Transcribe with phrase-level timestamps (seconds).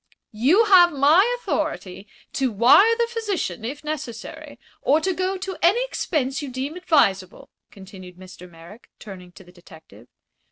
[0.33, 5.83] "You have my authority to wire the physician, if necessary, or to go to any
[5.85, 8.49] expense you deem advisable," continued Mr.
[8.49, 10.07] Merrick, turning to the detective.